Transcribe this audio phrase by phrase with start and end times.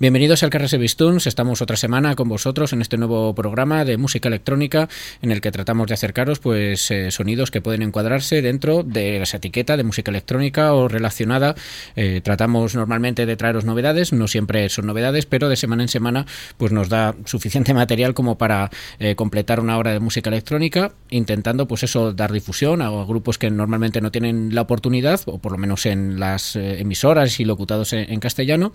[0.00, 1.26] Bienvenidos al Carrese Bistuns.
[1.26, 4.88] Estamos otra semana con vosotros en este nuevo programa de música electrónica
[5.20, 9.36] en el que tratamos de acercaros pues eh, sonidos que pueden encuadrarse dentro de esa
[9.36, 11.54] etiqueta de música electrónica o relacionada.
[11.96, 16.24] Eh, tratamos normalmente de traeros novedades, no siempre son novedades, pero de semana en semana
[16.56, 18.70] pues nos da suficiente material como para
[19.00, 23.50] eh, completar una hora de música electrónica, intentando pues eso dar difusión a grupos que
[23.50, 28.10] normalmente no tienen la oportunidad o por lo menos en las emisoras y locutados en,
[28.10, 28.72] en castellano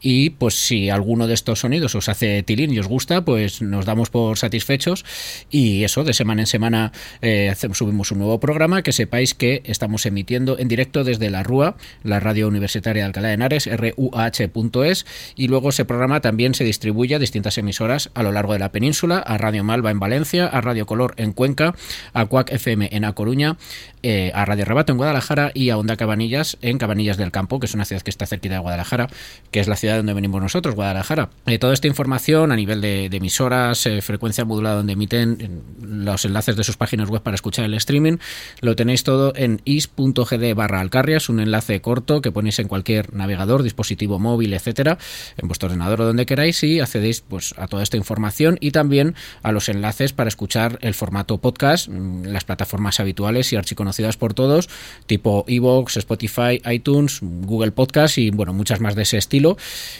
[0.00, 3.84] y pues si alguno de estos sonidos os hace tilín y os gusta, pues nos
[3.84, 5.04] damos por satisfechos
[5.50, 10.06] y eso, de semana en semana eh, subimos un nuevo programa, que sepáis que estamos
[10.06, 15.48] emitiendo en directo desde la RUA, la Radio Universitaria de Alcalá de Henares, ruah.es, y
[15.48, 19.18] luego ese programa también se distribuye a distintas emisoras a lo largo de la península,
[19.18, 21.74] a Radio Malva en Valencia, a Radio Color en Cuenca,
[22.12, 23.56] a Cuac FM en A Coruña,
[24.02, 27.66] eh, a Radio Rebato en Guadalajara y a Onda Cabanillas en Cabanillas del Campo, que
[27.66, 29.08] es una ciudad que está cerquita de Guadalajara,
[29.50, 31.30] que es la ciudad donde venimos nosotros nosotros, Guadalajara.
[31.46, 36.56] Eh, toda esta información a nivel de, emisoras, eh, frecuencia modulada donde emiten los enlaces
[36.56, 38.18] de sus páginas web para escuchar el streaming,
[38.60, 43.62] lo tenéis todo en is.gd barra alcarrias, un enlace corto que ponéis en cualquier navegador,
[43.62, 44.98] dispositivo móvil, etcétera,
[45.38, 49.14] en vuestro ordenador o donde queráis y accedéis pues a toda esta información y también
[49.42, 54.34] a los enlaces para escuchar el formato podcast, mm, las plataformas habituales y archiconocidas por
[54.34, 54.68] todos,
[55.06, 59.56] tipo Evox, Spotify, iTunes, Google Podcast y bueno, muchas más de ese estilo.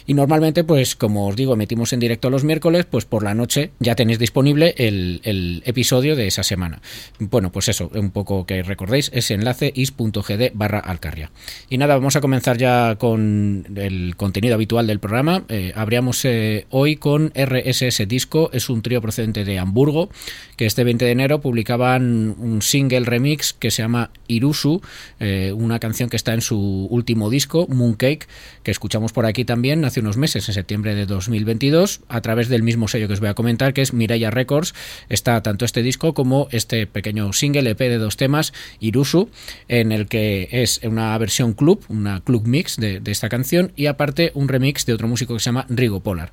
[0.07, 3.71] Y normalmente pues como os digo, metimos en directo los miércoles, pues por la noche
[3.79, 6.83] ya tenéis disponible el, episodio de esa semana.
[7.21, 11.31] Bueno, pues eso, un poco que recordéis, ese enlace is.gd barra alcarria.
[11.71, 15.45] Y nada, vamos a comenzar ya con el contenido habitual del programa.
[15.49, 20.11] Eh, habríamos eh, hoy con RSS Disco, es un trío procedente de Hamburgo,
[20.57, 24.83] que este 20 de enero publicaban un single remix que se llama Irusu,
[25.21, 28.27] eh, una canción que está en su último disco, Mooncake,
[28.65, 32.63] que escuchamos por aquí también hace unos meses en septiembre de 2022, a través del
[32.63, 34.75] mismo sello que os voy a comentar, que es Miraya Records.
[35.09, 39.29] Está tanto este disco como este pequeño single EP de dos temas, Irusu,
[39.69, 43.87] en el que es una versión club, una club mix de, de esta canción, y
[43.87, 46.33] aparte un remix de otro músico que se llama Rigo Polar.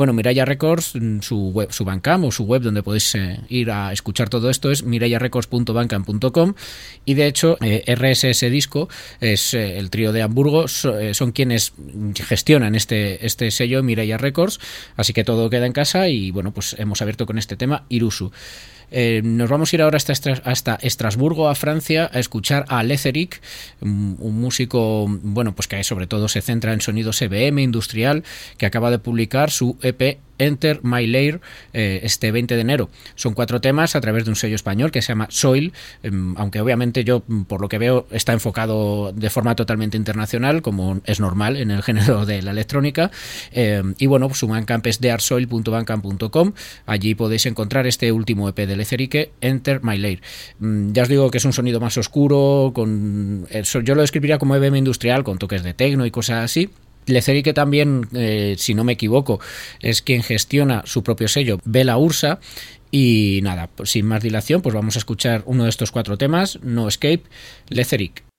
[0.00, 3.70] Bueno, Miraya Records, mm, su web, su Bandcamp o su web donde podéis eh, ir
[3.70, 6.54] a escuchar todo esto es mirayarecords.bandcamp.com
[7.04, 8.88] y de hecho eh, RSS Disco
[9.20, 11.74] es eh, el trío de Hamburgo, son quienes
[12.14, 14.58] gestionan este, este sello Miraya Records,
[14.96, 18.32] así que todo queda en casa y bueno, pues hemos abierto con este tema Irusu.
[18.90, 20.12] Eh, nos vamos a ir ahora hasta,
[20.44, 23.40] hasta Estrasburgo, a Francia, a escuchar a Letheric,
[23.80, 28.24] un, músico, bueno, pues que sobre todo se centra en sonidos EBM industrial,
[28.56, 31.40] que acaba de publicar su EP Enter My Lair
[31.72, 32.90] eh, este 20 de enero.
[33.14, 35.72] Son cuatro temas a través de un sello español que se llama Soil,
[36.02, 41.00] em, aunque obviamente yo, por lo que veo, está enfocado de forma totalmente internacional, como
[41.04, 43.10] es normal en el género de la electrónica.
[43.52, 46.52] Em, y bueno, su Bandcamp es dearsoil.bandcamp.com.
[46.86, 50.20] Allí podéis encontrar este último EP de Lecerique, Enter My Lair.
[50.58, 54.38] Mm, ya os digo que es un sonido más oscuro, con eh, yo lo describiría
[54.38, 56.70] como EBM industrial, con toques de tecno y cosas así
[57.42, 59.40] que también, eh, si no me equivoco,
[59.80, 62.38] es quien gestiona su propio sello, Bela Ursa.
[62.92, 66.58] Y nada, pues sin más dilación, pues vamos a escuchar uno de estos cuatro temas,
[66.62, 67.22] No Escape,
[67.68, 68.29] Leceric.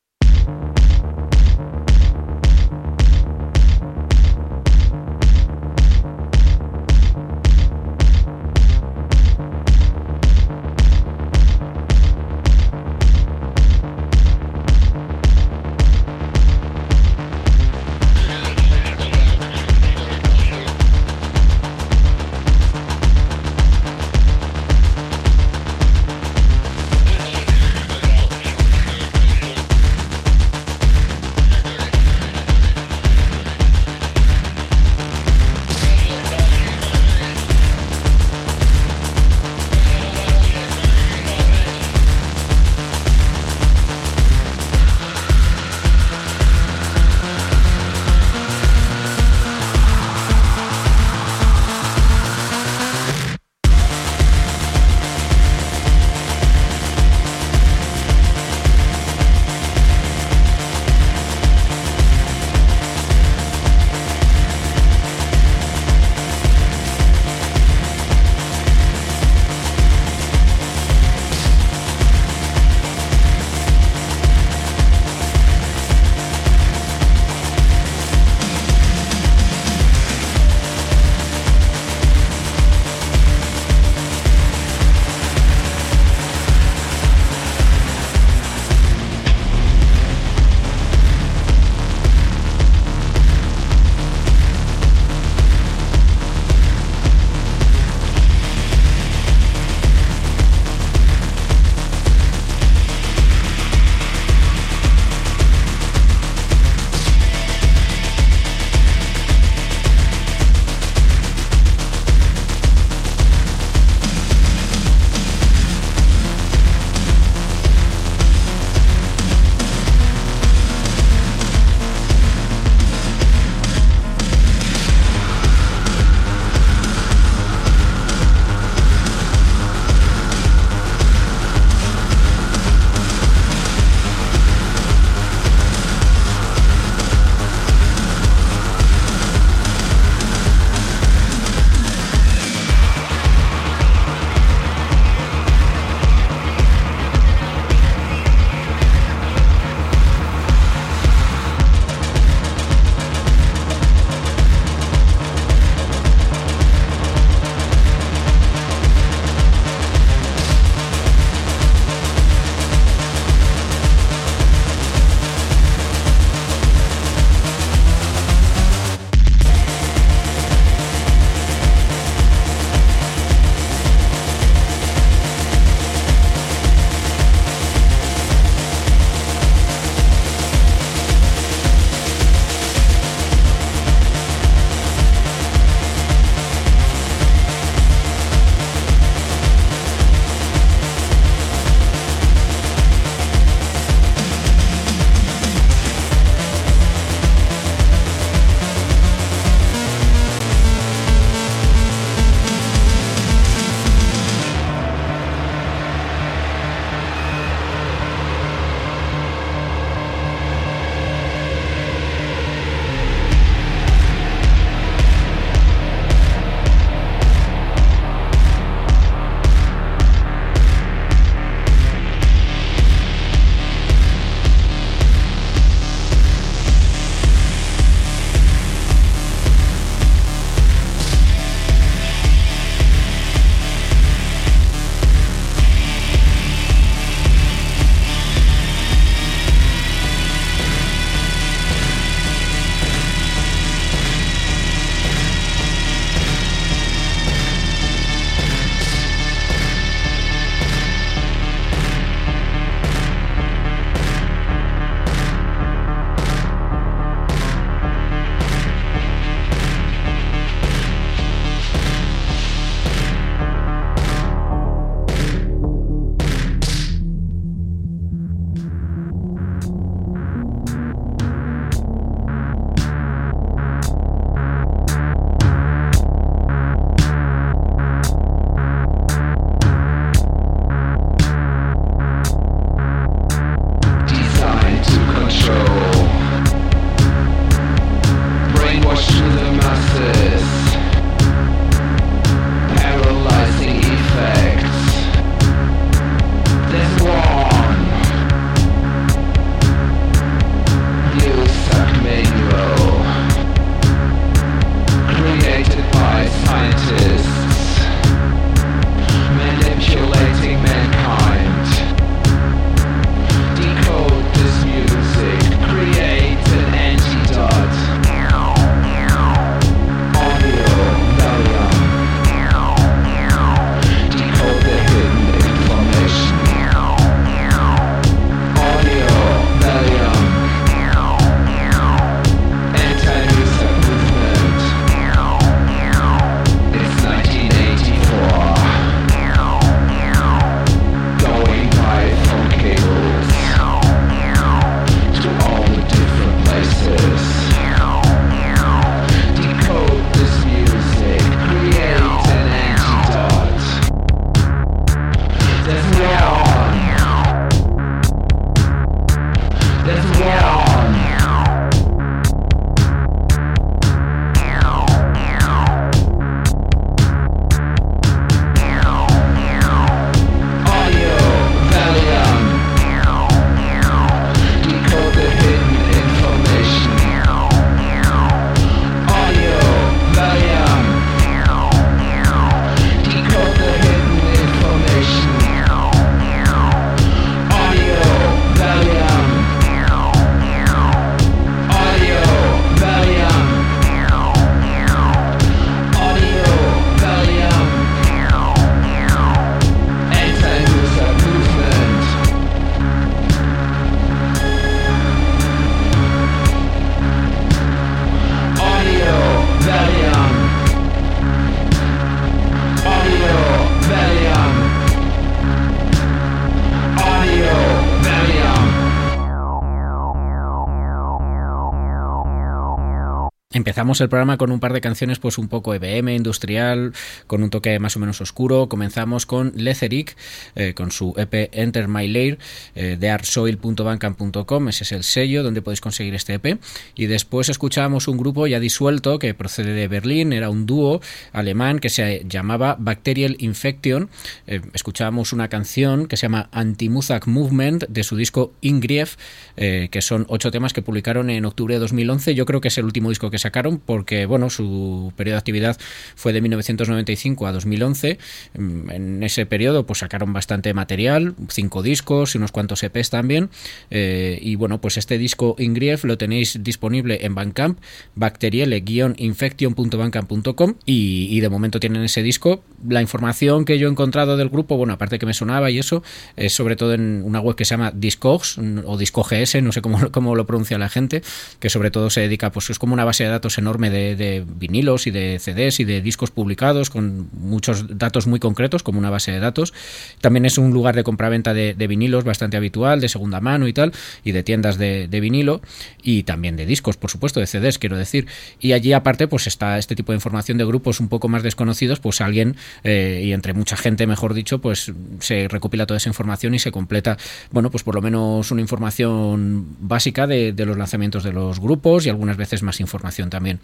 [423.81, 426.93] Empezamos el programa con un par de canciones pues un poco EBM, industrial,
[427.25, 428.69] con un toque más o menos oscuro.
[428.69, 430.15] Comenzamos con Letheric,
[430.53, 432.37] eh, con su EP Enter My Lair,
[432.75, 436.59] eh, de artsoil.bandcamp.com, ese es el sello donde podéis conseguir este EP.
[436.93, 441.01] Y después escuchábamos un grupo ya disuelto que procede de Berlín, era un dúo
[441.33, 444.11] alemán que se llamaba Bacterial Infection.
[444.45, 449.15] Eh, escuchábamos una canción que se llama Anti-Muzak Movement de su disco Ingrief,
[449.57, 452.35] eh, que son ocho temas que publicaron en octubre de 2011.
[452.35, 455.77] Yo creo que es el último disco que sacaron porque, bueno, su periodo de actividad
[456.15, 458.17] fue de 1995 a 2011.
[458.57, 463.49] Mm, en ese periodo, pues sacaron bastante material, cinco discos y unos cuantos EPs también.
[463.89, 467.79] Eh, y bueno, pues este disco Ingrief lo tenéis disponible en Bandcamp,
[468.15, 472.63] bacteriele-infection.bandcamp.com y, de momento tienen ese disco.
[472.87, 476.03] La información que yo he encontrado del grupo, bueno, aparte que me sonaba y eso,
[476.35, 480.11] es sobre todo en una web que se llama Discogs o Discogs, no sé cómo,
[480.11, 481.23] cómo lo pronuncia la gente,
[481.59, 485.07] que sobre todo se dedica, pues es como una base de datos enorme de, vinilos
[485.07, 489.31] y de CDs y de discos publicados con muchos datos muy concretos, como una base
[489.31, 489.73] de datos.
[490.19, 493.73] También es un lugar de compraventa de, de vinilos bastante habitual, de segunda mano y
[493.73, 495.61] tal, y de tiendas de, vinilo
[496.01, 498.27] y también de discos, por supuesto, de CDs, quiero decir.
[498.59, 501.99] Y allí aparte, pues está este tipo de información de grupos un poco más desconocidos,
[501.99, 506.53] pues alguien, eh, y entre mucha gente, mejor dicho, pues se recopila toda esa información
[506.53, 507.17] y se completa,
[507.51, 512.05] bueno, pues por lo menos una información básica de, de los lanzamientos de los grupos
[512.05, 513.50] y algunas veces más información también.
[513.51, 513.59] And.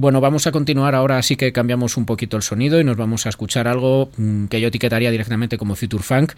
[0.00, 3.26] Bueno, vamos a continuar ahora, sí que cambiamos un poquito el sonido y nos vamos
[3.26, 6.34] a escuchar algo mm, que yo etiquetaría directamente como Future Funk,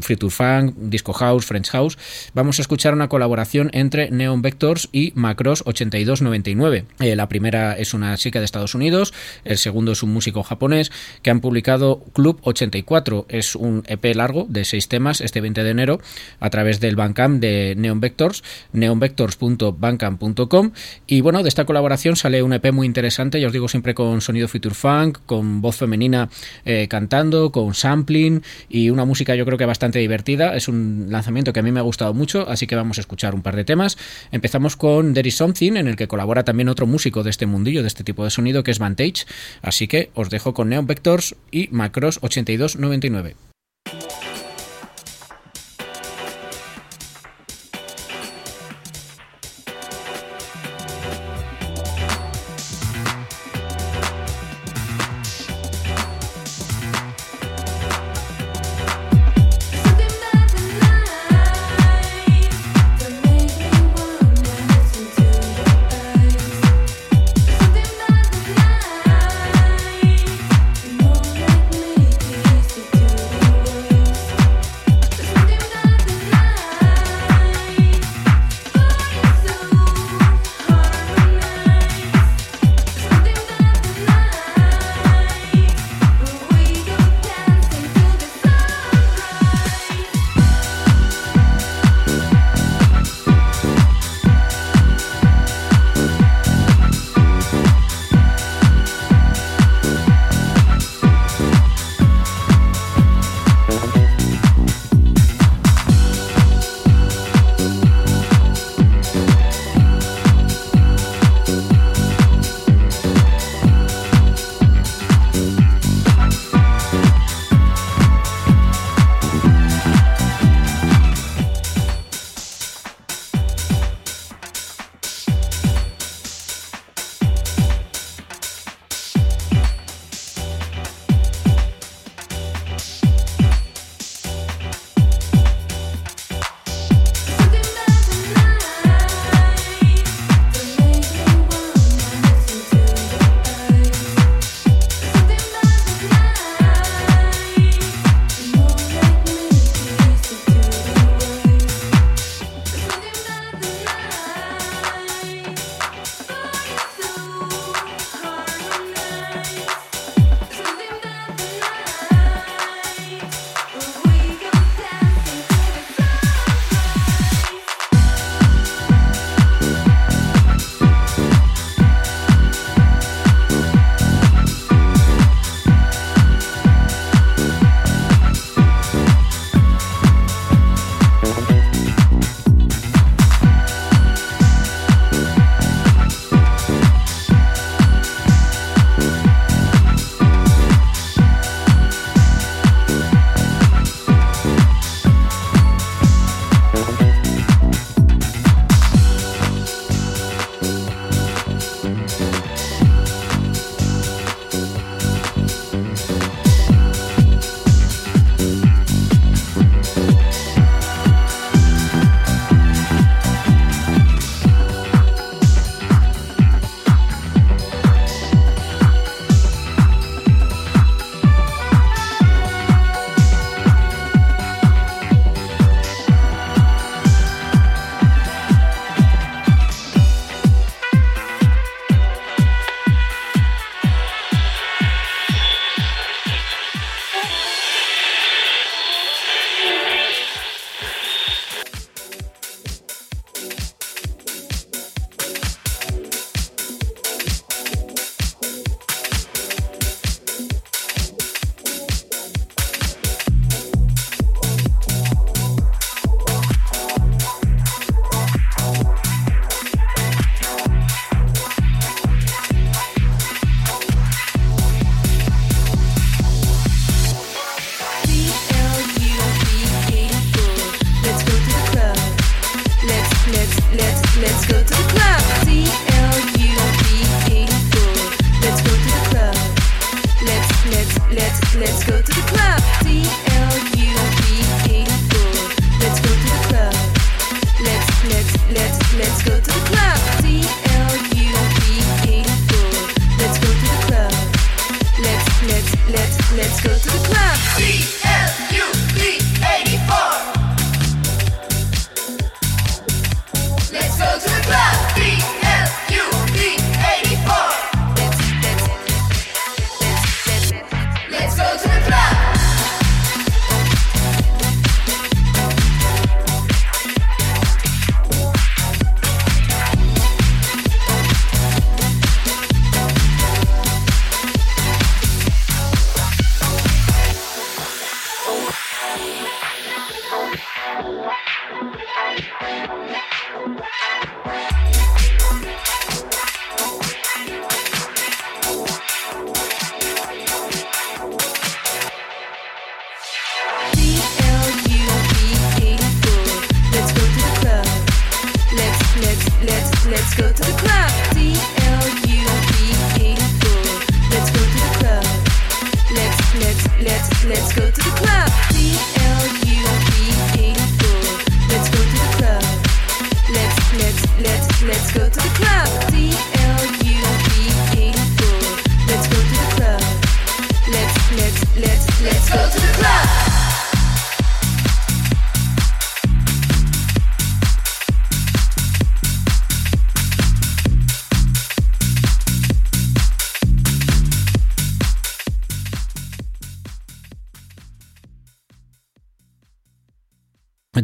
[0.00, 1.98] Future Funk, Disco House, French House.
[2.32, 6.86] Vamos a escuchar una colaboración entre Neon Vectors y Macross 8299.
[7.00, 9.12] Eh, la primera es una chica de Estados Unidos,
[9.44, 13.26] el segundo es un músico japonés que han publicado Club 84.
[13.28, 16.00] Es un EP largo de seis temas este 20 de enero
[16.40, 18.42] a través del Bandcamp de Neon Vectors,
[18.72, 20.70] neonvectors.bandcamp.com
[21.06, 24.20] y bueno, de esta colaboración sale un EP muy interesante, ya os digo siempre con
[24.20, 26.28] sonido future funk, con voz femenina
[26.64, 30.54] eh, cantando, con sampling y una música yo creo que bastante divertida.
[30.54, 33.34] Es un lanzamiento que a mí me ha gustado mucho, así que vamos a escuchar
[33.34, 33.98] un par de temas.
[34.30, 37.82] Empezamos con There is Something, en el que colabora también otro músico de este mundillo,
[37.82, 39.26] de este tipo de sonido, que es Vantage.
[39.60, 43.53] Así que os dejo con Neon Vectors y Macross 8299.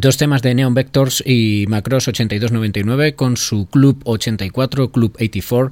[0.00, 5.70] Dos temas de Neon Vectors y Macross 8299 con su Club 84, Club 84,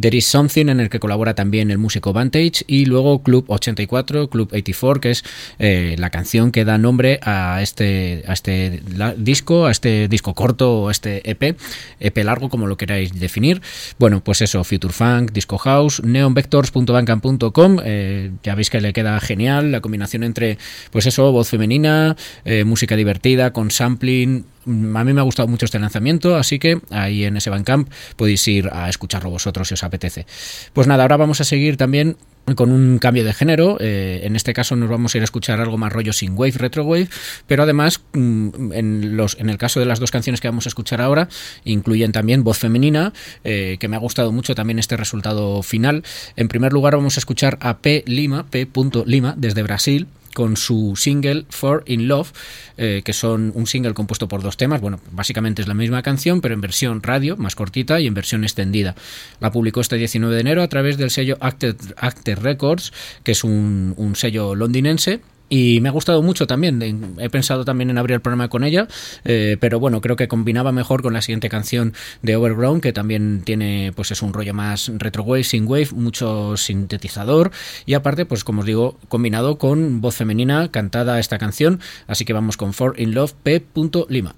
[0.00, 4.30] There is Something en el que colabora también el músico Vantage y luego Club 84,
[4.30, 5.24] Club 84 que es
[5.60, 8.82] eh, la canción que da nombre a este, a este
[9.16, 11.56] disco, a este disco corto o este EP,
[12.00, 13.62] EP largo como lo queráis definir.
[13.96, 19.70] Bueno, pues eso, Future Funk, Disco House, neonvectors.bandcamp.com, eh, ya veis que le queda genial
[19.70, 20.58] la combinación entre,
[20.90, 24.44] pues eso, voz femenina, eh, música divertida, con sampling.
[24.66, 28.46] A mí me ha gustado mucho este lanzamiento, así que ahí en ese Bandcamp podéis
[28.48, 30.26] ir a escucharlo vosotros si os apetece.
[30.72, 32.16] Pues nada, ahora vamos a seguir también
[32.54, 33.76] con un cambio de género.
[33.80, 36.52] Eh, en este caso nos vamos a ir a escuchar algo más rollo sin wave,
[36.56, 37.08] retro wave,
[37.46, 40.68] pero además mm, en, los, en el caso de las dos canciones que vamos a
[40.70, 41.28] escuchar ahora
[41.64, 43.12] incluyen también voz femenina,
[43.44, 46.04] eh, que me ha gustado mucho también este resultado final.
[46.36, 48.68] En primer lugar vamos a escuchar a P Lima, P.
[49.06, 52.32] Lima, desde Brasil con su single For in Love,
[52.76, 54.80] eh, que son un single compuesto por dos temas.
[54.80, 58.44] Bueno, básicamente es la misma canción, pero en versión radio, más cortita, y en versión
[58.44, 58.94] extendida.
[59.40, 62.92] La publicó este 19 de enero a través del sello Acted, Records,
[63.24, 67.16] que es un sello londinense y me ha gustado mucho también.
[67.18, 68.86] He pensado también en abrir el programa con ella,
[69.24, 73.42] eh, pero bueno, creo que combinaba mejor con la siguiente canción de Overground, que también
[73.44, 77.50] tiene, pues es un rollo más retrowave, sin wave, mucho sintetizador.
[77.86, 81.80] Y aparte, pues como os digo, combinado con voz femenina cantada esta canción.
[82.06, 83.64] Así que vamos con For in Love P.
[84.08, 84.34] Lima.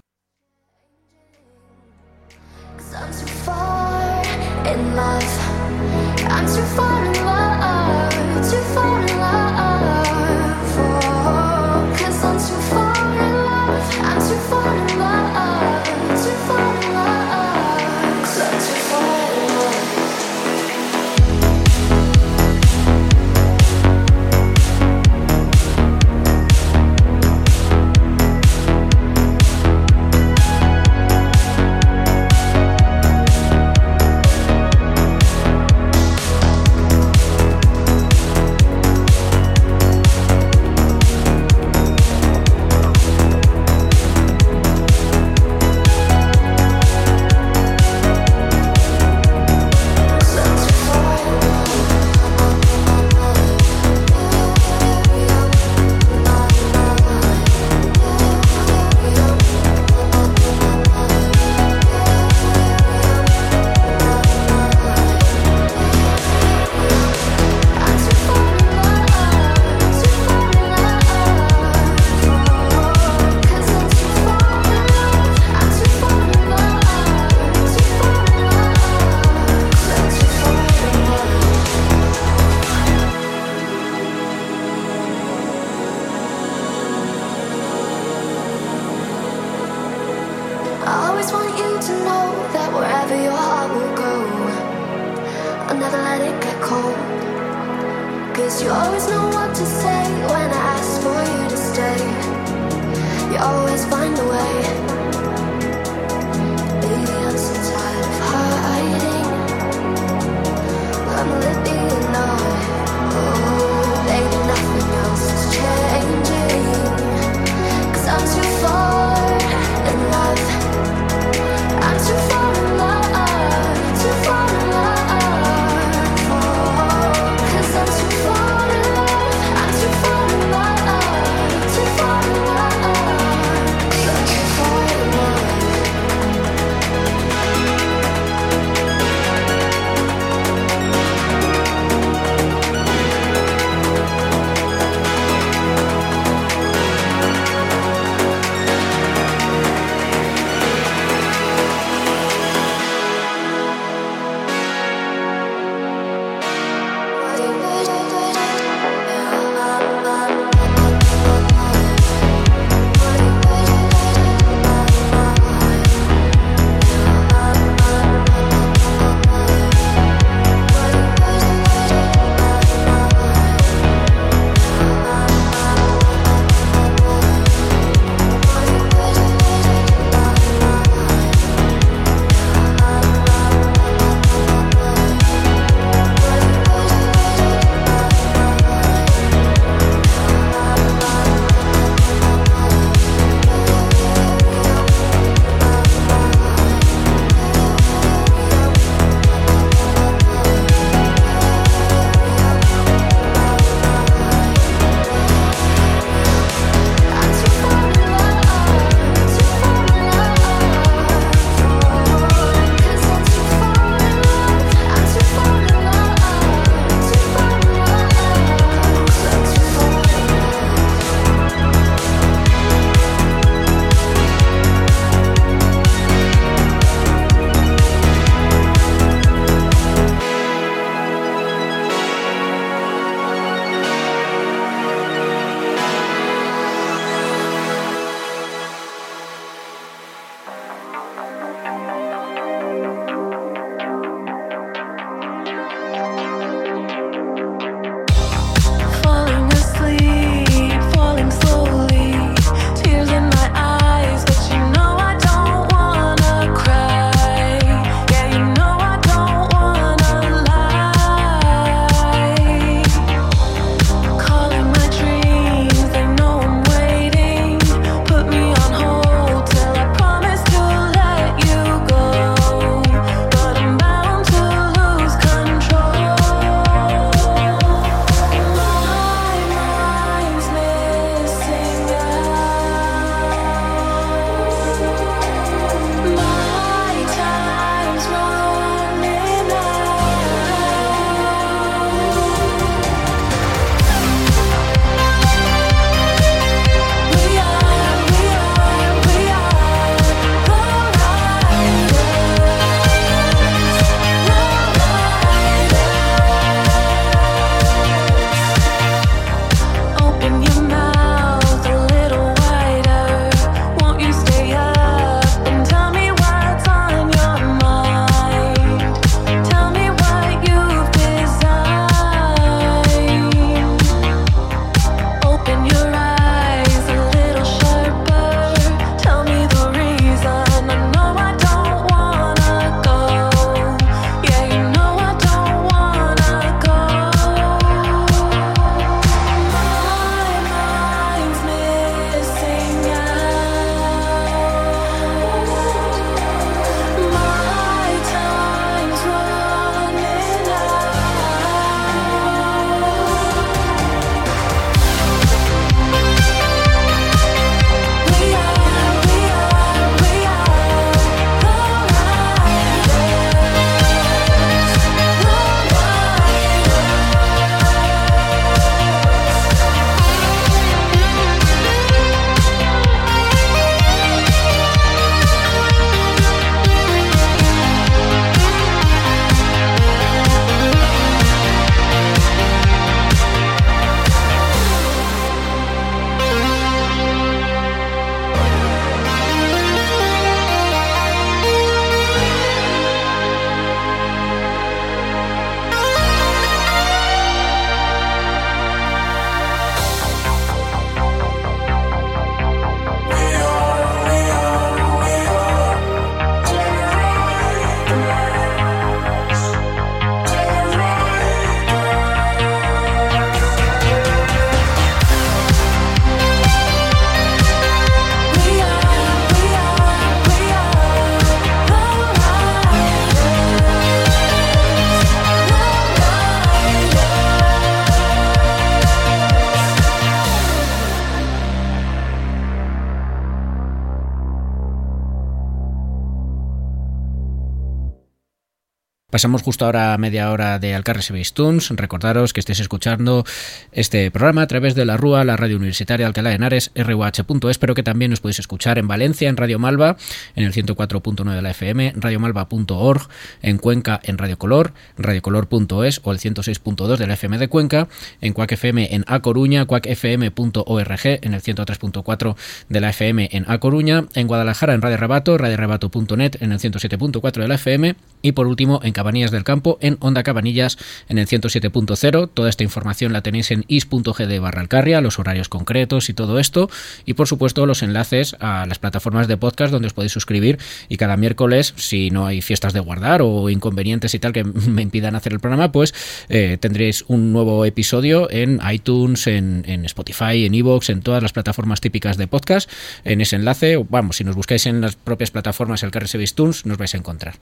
[439.10, 441.70] Pasamos justo ahora a media hora de Alcarres Tunes.
[441.70, 443.24] Recordaros que estéis escuchando
[443.72, 447.74] este programa a través de la RUA, la radio universitaria Alcalá de Henares, RUH.es, pero
[447.74, 449.96] que también os podéis escuchar en Valencia, en Radio Malva,
[450.36, 453.08] en el 104.9 de la FM, radiomalva.org,
[453.42, 457.88] en Cuenca, en Radio Color, radiocolor.es o el 106.2 de la FM de Cuenca,
[458.20, 462.36] en Cuac FM en A Coruña, cuacfm.org, en el 103.4
[462.68, 467.32] de la FM en A Coruña, en Guadalajara en Radio Rabato, radiorabato.net, en el 107.4
[467.40, 470.76] de la FM y por último en Cabanillas del Campo en Onda Cabanillas
[471.08, 472.28] en el 107.0.
[472.34, 476.68] Toda esta información la tenéis en is.gd barra alcarria, los horarios concretos y todo esto
[477.06, 480.58] y por supuesto los enlaces a las plataformas de podcast donde os podéis suscribir
[480.90, 484.82] y cada miércoles si no hay fiestas de guardar o inconvenientes y tal que me
[484.82, 485.94] impidan hacer el programa pues
[486.28, 491.80] eh, tendréis un nuevo episodio en iTunes, en, Spotify, en Evox, en todas las plataformas
[491.80, 492.70] típicas de podcast
[493.04, 496.76] en ese enlace, vamos, si nos buscáis en las propias plataformas el Carresevis Tunes nos
[496.76, 497.36] vais a encontrar.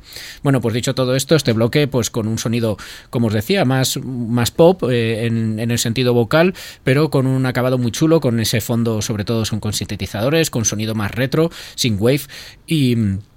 [0.44, 2.76] Bueno, pues dicho todo esto, este bloque, pues con un sonido,
[3.08, 6.52] como os decía, más, más pop eh, en, en, el sentido vocal,
[6.84, 10.66] pero con un acabado muy chulo, con ese fondo, sobre todo son con sintetizadores, con
[10.66, 12.20] sonido más retro, sin wave
[12.66, 12.96] y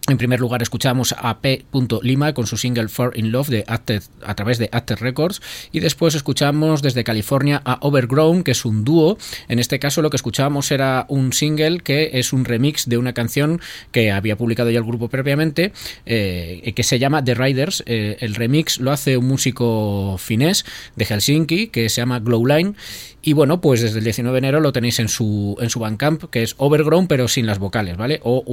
[0.10, 1.64] en primer lugar escuchamos a P.
[2.02, 6.16] Lima con su single For in Love de a través de Acted Records y después
[6.16, 9.18] escuchamos desde California a Overgrown que es un dúo.
[9.48, 13.14] En este caso lo que escuchábamos era un single que es un remix de una
[13.14, 13.62] canción
[13.92, 15.72] que había publicado ya el grupo previamente
[16.08, 17.84] eh, que se llama The Riders.
[17.86, 22.76] Eh, el remix lo hace un músico finés de Helsinki que se llama Glowline
[23.24, 26.24] y bueno, pues desde el 19 de enero lo tenéis en su, en su Bandcamp,
[26.32, 28.20] que es Overgrown, pero sin las vocales, ¿vale?
[28.24, 28.44] O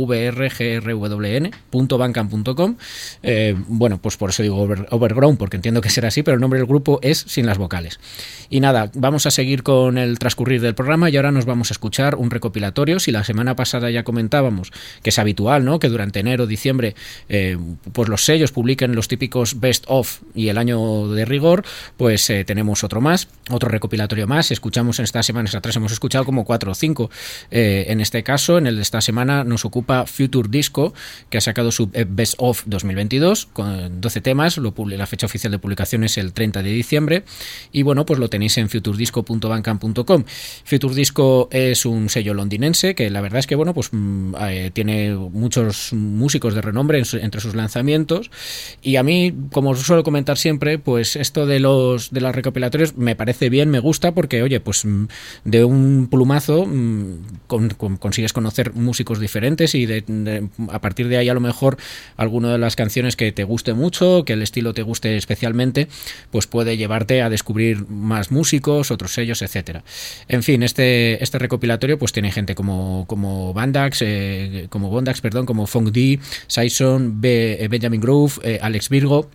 [1.41, 2.77] vrgrwn.bandcamp.com.
[3.23, 6.59] Eh, bueno, pues por eso digo Overgrown, porque entiendo que será así, pero el nombre
[6.59, 8.01] del grupo es sin las vocales.
[8.51, 11.75] Y nada, vamos a seguir con el transcurrir del programa y ahora nos vamos a
[11.75, 13.01] escuchar un recopilatorio.
[13.01, 14.73] Si la semana pasada ya comentábamos
[15.03, 15.79] que es habitual, ¿no?
[15.79, 16.95] Que durante enero, diciembre,
[17.29, 17.59] eh,
[17.93, 21.65] pues los sellos publiquen los típicos best of y el año de rigor,
[21.97, 26.25] pues eh, tenemos otro más, otro recopilatorio más escuchamos en estas semanas atrás, hemos escuchado
[26.25, 27.11] como cuatro o cinco.
[27.51, 30.95] Eh, en este caso, en el de esta semana, nos ocupa Future Disco,
[31.31, 34.57] que ha sacado su eh, Best of 2022, con 12 temas.
[34.57, 37.25] Lo, la fecha oficial de publicación es el 30 de diciembre.
[37.73, 40.25] Y bueno, pues lo tenéis en futuredisco.bandcamp.com.
[40.65, 44.71] Future Disco es un sello londinense que la verdad es que, bueno, pues mm, eh,
[44.73, 48.31] tiene muchos músicos de renombre entre sus lanzamientos.
[48.83, 52.97] Y a mí, como os suelo comentar siempre, pues esto de los de los recopilatorios
[52.97, 55.07] me parece bien, me gusta, porque oye, pues mm,
[55.45, 57.47] de un plumazo mm,
[57.99, 59.87] consigues conocer músicos diferentes y
[60.71, 61.77] a partir de ahí a lo mejor
[62.17, 65.89] alguna de las canciones que te guste mucho, que el estilo te guste especialmente,
[66.31, 69.85] pues puede llevarte a descubrir más músicos, otros sellos, etcétera.
[70.29, 75.47] En fin, este, este recopilatorio pues tiene gente como, como Bandax, eh, como Bondax, perdón,
[75.47, 79.31] como Funk D, Sison, B, Benjamin Groove, eh, Alex Virgo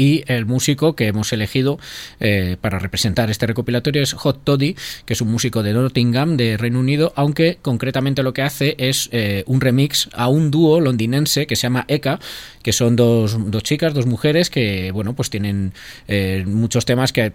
[0.00, 1.78] y el músico que hemos elegido
[2.20, 4.74] eh, para representar este recopilatorio es Hot Toddy,
[5.04, 9.10] que es un músico de Nottingham, de Reino Unido, aunque concretamente lo que hace es
[9.12, 12.18] eh, un remix a un dúo londinense que se llama Eka,
[12.62, 15.74] que son dos, dos chicas, dos mujeres que, bueno, pues tienen
[16.08, 17.34] eh, muchos temas que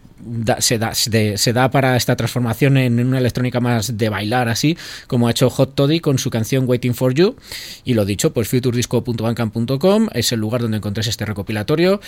[0.58, 5.28] se, da, se, da para esta transformación en una electrónica más de bailar así, como
[5.28, 7.36] ha hecho Hot Toddy con su canción Waiting for You.
[7.84, 12.02] Y lo dicho, pues futuredisco.bandcamp.com es el lugar donde encontréis este recopilatorio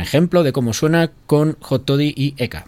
[0.00, 2.66] ejemplo de cómo suena con Hot Toddy y Eka.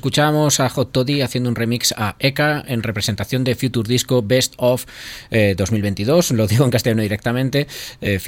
[0.00, 4.54] Escuchábamos a Hot Toddy haciendo un remix a Eka en representación de Future Disco Best
[4.56, 4.86] of
[5.30, 6.30] 2022.
[6.30, 7.66] Eh, Lo digo en castellano directamente,
[8.00, 8.18] eh.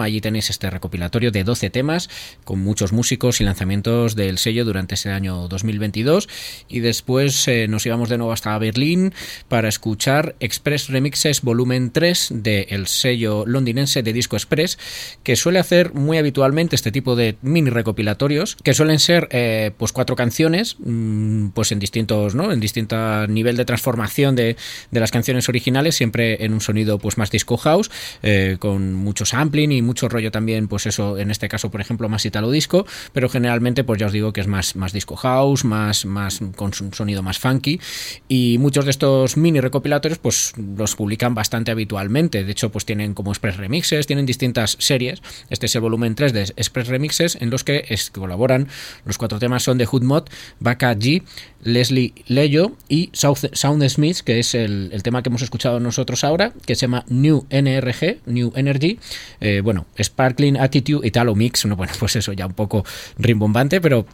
[0.00, 2.08] Allí tenéis este recopilatorio de 12 temas
[2.44, 6.30] con muchos músicos y lanzamientos del sello durante ese año 2022.
[6.66, 9.12] Y después eh, nos íbamos de nuevo hasta Berlín
[9.48, 14.78] para escuchar Express Remixes Volumen 3 del sello londinense de Disco Express,
[15.22, 19.28] que suele hacer muy habitualmente este tipo de mini recopilatorios, que suelen ser
[19.76, 22.52] pues cuatro canciones, mm, pues en distintos, ¿no?
[22.52, 24.56] En distinto nivel de transformación de,
[24.90, 27.90] de, las canciones originales, siempre en un sonido pues más disco house,
[28.22, 32.08] eh, con mucho sampling y mucho rollo también, pues eso, en este caso, por ejemplo,
[32.08, 35.64] más italo disco, pero generalmente, pues ya os digo que es más, más disco house,
[35.64, 37.80] más, más con un sonido más funky,
[38.28, 42.44] y muchos de estos mini recopilatorios, pues los publican bastante habitualmente.
[42.44, 45.22] De hecho, pues tienen como Express Remixes, tienen distintas series.
[45.50, 48.68] Este es el volumen 3 de Express Remixes, en los que colaboran
[49.04, 50.24] los cuatro temas son de Hoodmod,
[50.60, 51.22] Baka G,
[51.62, 56.74] Leslie Leyo y Sound Smith, que es el, tema que hemos escuchado nosotros ahora, que
[56.74, 58.98] se llama New NRG, New Energy.
[59.40, 61.64] Eh, bueno, Sparkling Attitude Italo Mix.
[61.64, 62.84] bueno, pues eso ya un poco
[63.18, 64.06] rimbombante, pero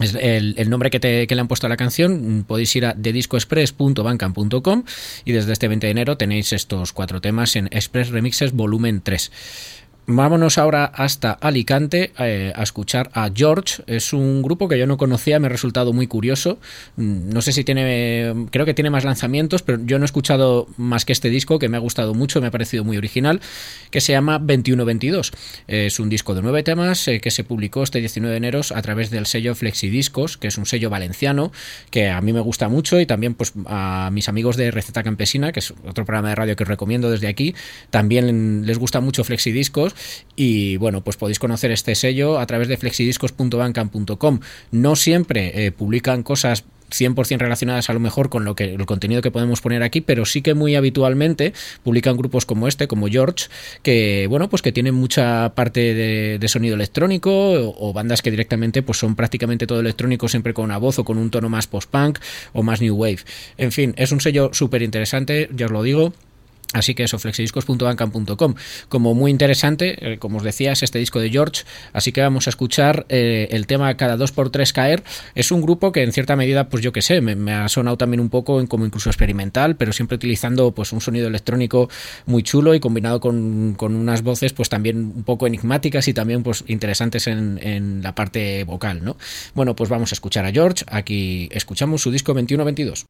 [0.00, 2.44] es el, nombre que, te, le han puesto a la canción.
[2.46, 4.84] Podéis ir a dediscoexpress.bandcamp.com
[5.24, 9.32] y desde este 20 de enero tenéis estos cuatro temas en Express Remixes Volumen 3.
[10.10, 13.82] Vámonos ahora hasta Alicante eh, a escuchar a George.
[13.86, 16.58] Es un grupo que yo no conocía, me ha resultado muy curioso.
[16.96, 20.66] Mm, no sé si tiene, creo que tiene más lanzamientos, pero yo no he escuchado
[20.78, 23.42] más que este disco que me ha gustado mucho, me ha parecido muy original,
[23.90, 25.30] que se llama 2122.
[25.66, 28.80] Es un disco de nueve temas eh, que se publicó este 19 de enero a
[28.80, 31.52] través del sello Flexidiscos, que es un sello valenciano
[31.90, 35.52] que a mí me gusta mucho y también pues a mis amigos de Receta Campesina,
[35.52, 37.54] que es otro programa de radio que os recomiendo desde aquí,
[37.90, 39.97] también les gusta mucho Flexidiscos
[40.36, 44.40] y bueno, pues podéis conocer este sello a través de flexidiscos.bancam.com.
[44.70, 49.22] No siempre eh, publican cosas 100% relacionadas a lo mejor con lo que el contenido
[49.22, 53.46] que podemos poner aquí, pero sí que muy habitualmente publican grupos como este, como George,
[53.82, 58.98] que bueno, pues que tienen mucha parte de, sonido electrónico o, bandas que directamente pues
[58.98, 62.18] son prácticamente todo electrónico, siempre con una voz o con un tono más post-punk
[62.54, 63.18] o más new wave.
[63.58, 66.14] En fin, es un sello súper interesante, ya os lo digo.
[66.74, 68.54] Así que eso, flexidiscos.bancam.com.
[68.90, 71.64] Como muy interesante, eh, como os decía, es este disco de George.
[71.94, 75.02] Así que vamos a escuchar eh, el tema Cada 2x3 caer.
[75.34, 78.20] Es un grupo que en cierta medida, pues yo qué sé, me, ha sonado también
[78.20, 81.88] un poco como incluso experimental, pero siempre utilizando pues un sonido electrónico
[82.26, 86.64] muy chulo y combinado con, unas voces pues también un poco enigmáticas y también pues
[86.66, 89.16] interesantes en, en la parte vocal, ¿no?
[89.54, 90.84] Bueno, pues vamos a escuchar a George.
[90.88, 93.06] Aquí escuchamos su disco 2122.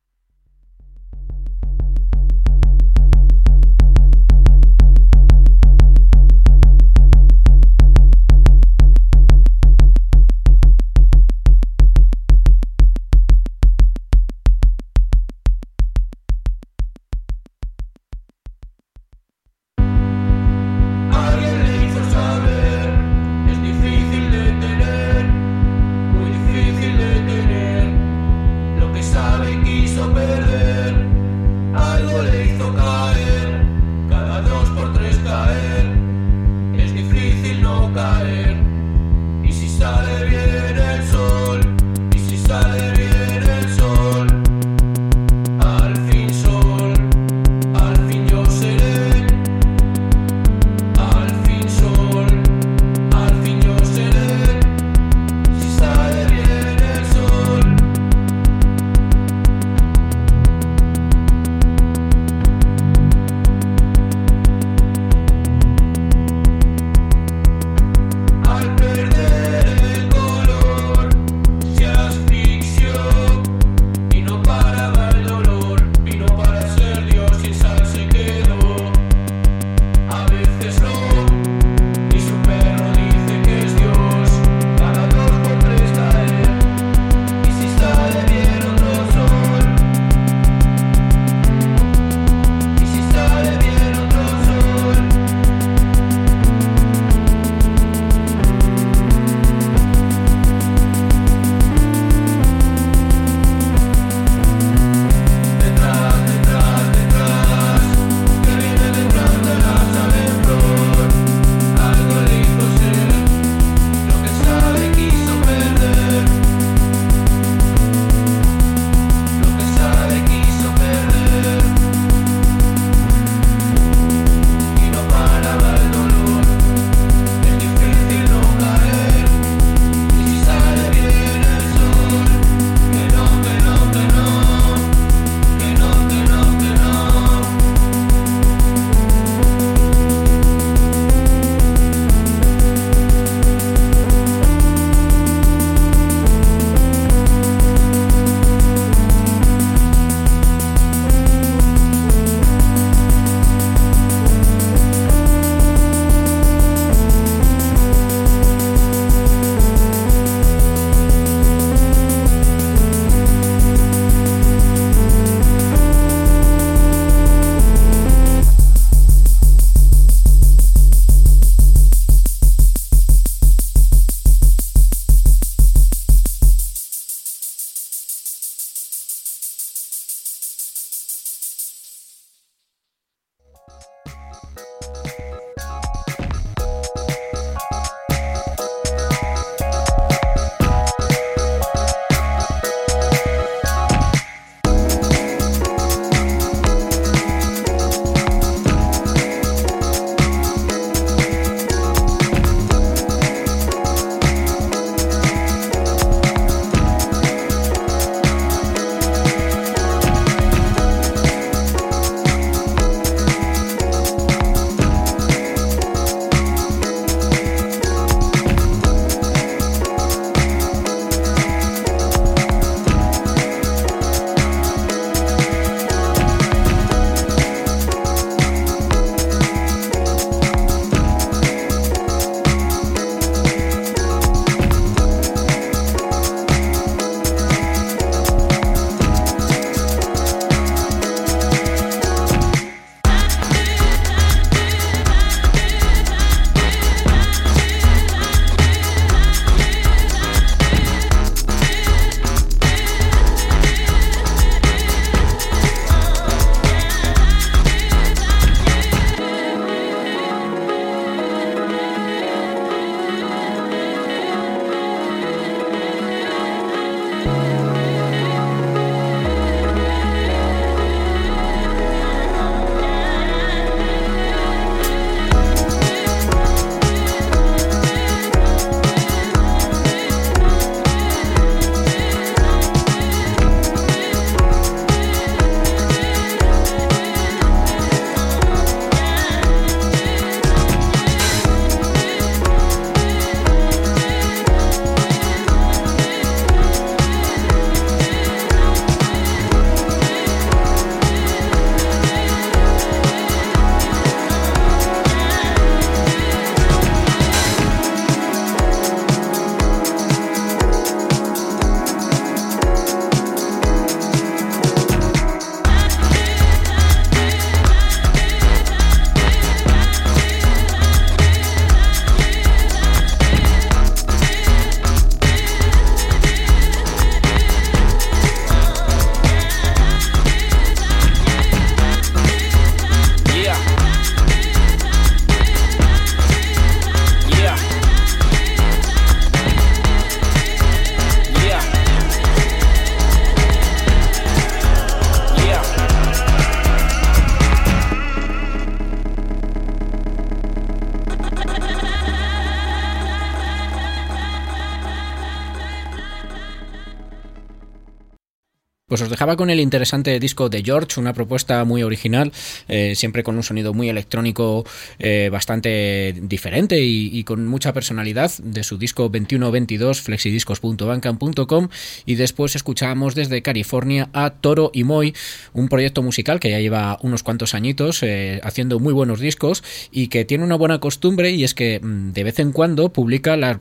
[358.88, 362.32] Pues os dejaba con el interesante disco de George, una propuesta muy original,
[362.68, 364.64] eh, siempre con un sonido muy electrónico
[364.98, 371.68] eh, bastante diferente y, con mucha personalidad de su disco 2122 flexidiscos.bandcamp.com
[372.06, 375.14] y después escuchábamos desde California a Toro y Moy,
[375.52, 380.08] un proyecto musical que ya lleva unos cuantos añitos eh, haciendo muy buenos discos y
[380.08, 383.58] que tiene una buena costumbre y es que mm, de vez en cuando publica las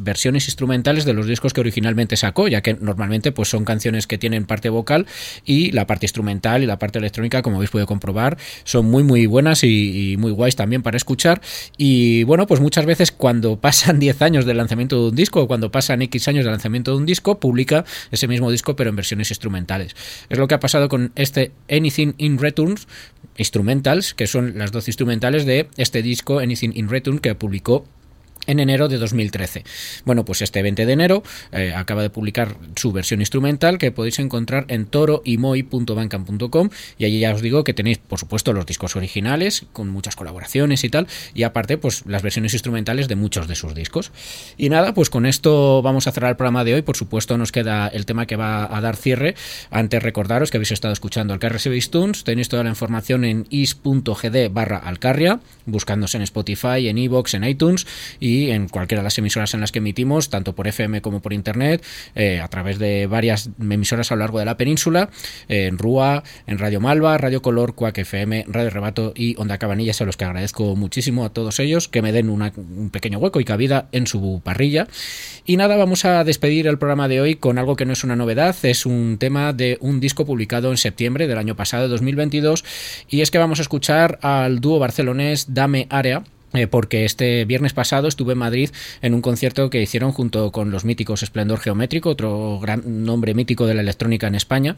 [0.00, 4.18] versiones instrumentales de los discos que originalmente sacó, ya que normalmente pues son canciones que
[4.18, 5.06] tienen vocal
[5.44, 9.26] y la parte instrumental y la parte electrónica, como habéis podido comprobar, son muy muy
[9.26, 11.40] buenas y, muy guays también para escuchar.
[11.76, 15.46] Y bueno, pues muchas veces cuando pasan 10 años del lanzamiento de un disco o
[15.46, 18.96] cuando pasan X años del lanzamiento de un disco, publica ese mismo disco pero en
[18.96, 19.94] versiones instrumentales.
[20.28, 22.88] Es lo que ha pasado con este Anything in Returns,
[23.36, 27.84] Instrumentals, que son las dos instrumentales de este disco Anything in Return que publicó
[28.48, 29.62] en enero de 2013.
[30.04, 31.22] Bueno, pues este 20 de enero
[31.52, 37.32] eh, acaba de publicar su versión instrumental que podéis encontrar en toroymoy.bandcamp.com y allí ya
[37.32, 41.44] os digo que tenéis, por supuesto, los discos originales con muchas colaboraciones y tal, y
[41.44, 44.10] aparte, pues las versiones instrumentales de muchos de sus discos.
[44.56, 46.82] Y nada, pues con esto vamos a cerrar el programa de hoy.
[46.82, 49.34] Por supuesto, nos queda el tema que va a dar cierre.
[49.70, 54.78] Antes recordaros que habéis estado escuchando Alcarria Tunes, tenéis toda la información en is.gd barra
[54.78, 57.86] Alcarria, buscándose en Spotify, en Evox, en iTunes
[58.20, 61.32] y en cualquiera de las emisoras en las que emitimos, tanto por FM como por
[61.32, 61.84] Internet,
[62.14, 65.10] eh, a través de varias emisoras a lo largo de la península,
[65.48, 70.04] en RUA, en Radio Malva, Radio Color, Cuac FM, Radio Rebato y Onda Cabanillas, a
[70.04, 73.88] los que agradezco muchísimo a todos ellos que me den un pequeño hueco y cabida
[73.92, 74.88] en su parrilla.
[75.44, 78.16] Y nada, vamos a despedir el programa de hoy con algo que no es una
[78.16, 82.64] novedad, es un tema de un disco publicado en septiembre del año pasado, 2022,
[83.08, 86.24] y es que vamos a escuchar al dúo barcelonés Dame Area
[86.54, 88.70] eh, porque este viernes pasado estuve en Madrid
[89.02, 93.66] en un concierto que hicieron junto con los míticos Esplendor Geométrico, otro gran nombre mítico
[93.66, 94.76] de la electrónica en España.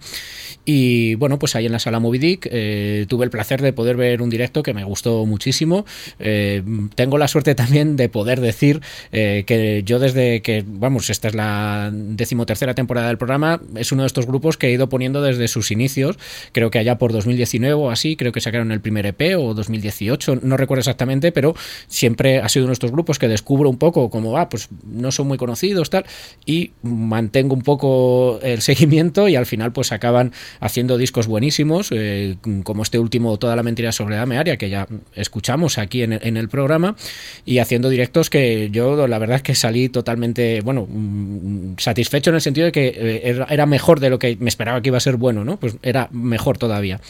[0.64, 4.20] Y bueno, pues ahí en la sala Movidic eh, tuve el placer de poder ver
[4.20, 5.86] un directo que me gustó muchísimo.
[6.18, 6.62] Eh,
[6.96, 11.90] tengo la suerte también de poder decir que yo desde que, vamos, esta es la
[11.92, 15.70] decimotercera temporada del programa, es uno de estos grupos que he ido poniendo desde sus
[15.70, 16.18] inicios,
[16.52, 20.40] creo que allá por 2019 o así, creo que sacaron el primer EP o 2018,
[20.42, 21.54] no recuerdo exactamente, pero
[21.88, 25.12] siempre ha sido uno de estos grupos que descubro un poco como, ah, pues no
[25.12, 26.04] son muy conocidos, tal,
[26.46, 32.36] y mantengo un poco el seguimiento y al final pues acaban haciendo discos buenísimos, eh,
[32.64, 36.48] como este último Toda la mentira sobre Dame Aria, que ya escuchamos aquí en el,
[36.48, 36.96] programa,
[37.44, 42.36] y haciendo directos que yo la verdad es que salí totalmente, bueno, mm, satisfecho en
[42.36, 45.00] el sentido de que eh, era mejor de lo que me esperaba que iba a
[45.00, 45.58] ser bueno, ¿no?
[45.58, 47.00] Pues era mejor todavía.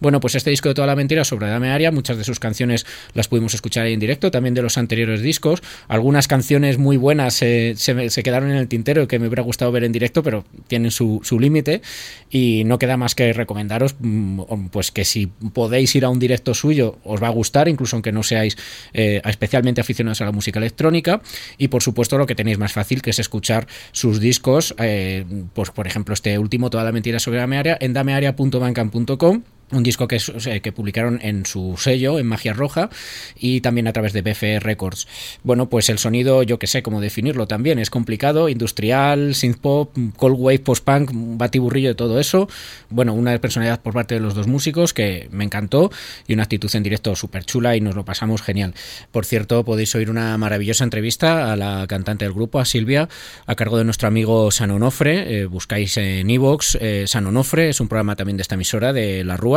[0.00, 2.86] Bueno, pues este disco de Toda la mentira sobre Dame Aria, muchas de sus canciones
[3.14, 5.62] las pudimos escuchar en directo, también de los anteriores discos.
[5.88, 9.84] Algunas canciones muy buenas eh, se, quedaron en el tintero que me hubiera gustado ver
[9.84, 11.82] en directo, pero tienen su, límite.
[12.30, 16.54] Y no queda más que recomendaros mm, pues que si podéis ir a un directo
[16.54, 18.56] suyo, os va a gustar, incluso aunque no seáis
[18.92, 21.20] eh, especialmente aficionados a la música electrónica.
[21.58, 25.24] Y por supuesto, lo que tenéis más fácil que es escuchar sus discos, eh,
[25.54, 30.18] pues por ejemplo, este último, Toda la mentira sobre Damearea, en damearea.bandcamp.com un disco que,
[30.62, 32.88] que, publicaron en su sello, en Magia Roja,
[33.36, 35.08] y también a través de BFE Records.
[35.42, 39.96] Bueno, pues el sonido, yo que sé cómo definirlo también, es complicado, industrial, synth pop,
[40.16, 42.48] cold wave, post-punk, batiburrillo de todo eso.
[42.90, 45.90] Bueno, una personalidad por parte de los dos músicos que me encantó
[46.28, 48.74] y una actitud en directo súper chula y nos lo pasamos genial.
[49.10, 53.08] Por cierto, podéis oír una maravillosa entrevista a la cantante del grupo, a Silvia,
[53.46, 55.40] a cargo de nuestro amigo San Onofre.
[55.40, 59.24] Eh, buscáis en Evox eh, San Onofre, es un programa también de esta emisora de
[59.24, 59.55] La Rúa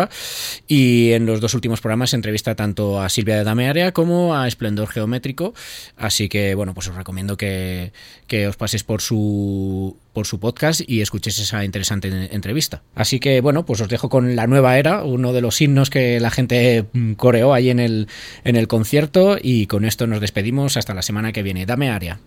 [0.68, 4.48] y en los dos últimos programas se entrevista tanto a Silvia de Damearea como a
[4.48, 5.54] Esplendor Geométrico.
[5.98, 7.92] Así que, bueno, pues os recomiendo que,
[8.28, 12.82] que os paséis por su, por su podcast y escuchéis esa interesante entrevista.
[12.96, 16.20] Así que, bueno, pues os dejo con La Nueva Era, uno de los himnos que
[16.20, 16.86] la gente
[17.18, 18.08] coreó ahí en el,
[18.44, 21.66] en el concierto y con esto nos despedimos hasta la semana que viene.
[21.66, 22.20] Dame área.